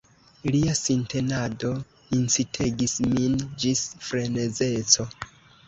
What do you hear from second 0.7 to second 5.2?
sintenado incitegis min ĝis frenezeco.